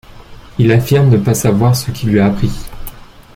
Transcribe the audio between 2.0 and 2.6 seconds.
lui a pris.